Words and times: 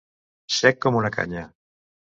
Sec 0.55 0.81
com 0.87 0.99
una 1.03 1.15
canya. 1.19 1.47